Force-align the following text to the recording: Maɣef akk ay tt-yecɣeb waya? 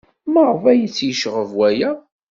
Maɣef 0.33 0.61
akk 0.69 0.69
ay 0.71 0.81
tt-yecɣeb 0.89 1.51
waya? 1.57 1.91